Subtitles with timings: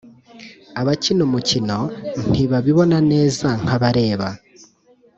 [0.81, 1.77] abakina umukino
[2.31, 4.27] ntibabibona neza nkabareba